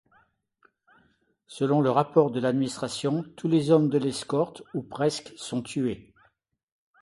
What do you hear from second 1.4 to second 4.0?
Selon le rapport de l'administration tous les hommes de